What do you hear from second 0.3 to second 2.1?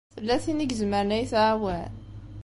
tin i izemren ad yi-tɛawen?